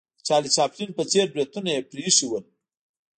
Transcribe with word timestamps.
د 0.17 0.19
چارلي 0.27 0.49
چاپلین 0.55 0.89
په 0.97 1.03
څېر 1.11 1.25
بریتونه 1.33 1.69
یې 1.75 1.87
پرې 1.89 2.01
ایښې 2.07 2.25
ول. 2.29 2.43